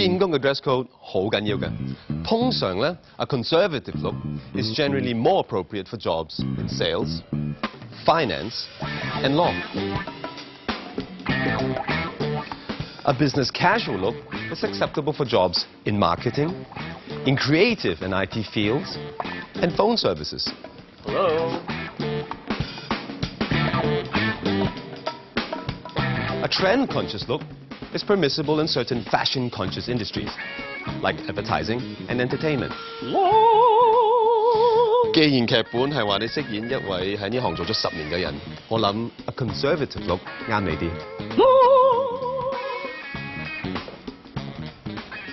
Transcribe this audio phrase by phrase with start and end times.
[0.00, 1.70] 见工嘅 dress code 好紧要嘅。
[2.24, 4.14] 通常咧，a conservative look
[4.54, 7.22] is generally more appropriate for jobs in sales,
[8.04, 8.66] finance,
[9.22, 9.52] and law.
[13.04, 14.16] A business casual look
[14.50, 16.52] is acceptable for jobs in marketing,
[17.24, 18.98] in creative and IT fields,
[19.62, 20.50] and phone services.
[21.04, 21.60] Hello.
[26.42, 27.42] A trend-conscious look
[27.94, 30.30] is permissible in certain fashion-conscious industries,
[31.02, 32.72] like advertising and entertainment.
[35.14, 38.34] 既然剧本系话你饰演一位喺呢行做咗十年嘅人，
[38.68, 41.69] 我谂 a conservative look 啱你啲。